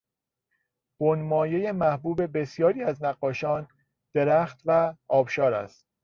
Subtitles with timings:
[0.99, 3.67] بنمایهی محبوب بسیاری از نقاشان،
[4.13, 5.85] درخت و آبشار است.